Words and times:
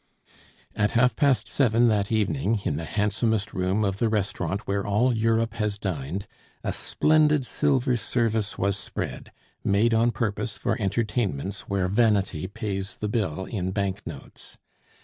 At 0.75 0.93
half 0.93 1.15
past 1.15 1.47
seven 1.47 1.87
that 1.89 2.11
evening, 2.11 2.61
in 2.65 2.75
the 2.75 2.85
handsomest 2.85 3.53
room 3.53 3.85
of 3.85 3.99
the 3.99 4.09
restaurant 4.09 4.65
where 4.67 4.83
all 4.83 5.15
Europe 5.15 5.53
has 5.53 5.77
dined, 5.77 6.25
a 6.63 6.73
splendid 6.73 7.45
silver 7.45 7.95
service 7.95 8.57
was 8.57 8.75
spread, 8.77 9.31
made 9.63 9.93
on 9.93 10.09
purpose 10.09 10.57
for 10.57 10.75
entertainments 10.81 11.69
where 11.69 11.87
vanity 11.87 12.47
pays 12.47 12.97
the 12.97 13.09
bill 13.09 13.45
in 13.45 13.69
bank 13.69 14.01
notes. 14.07 14.57